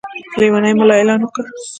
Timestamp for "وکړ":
1.23-1.43